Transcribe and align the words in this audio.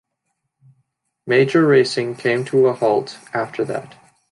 Major 1.27 1.63
racing 1.67 2.15
came 2.15 2.43
to 2.45 2.65
a 2.65 2.73
halt 2.73 3.19
after 3.35 3.63
that. 3.65 3.93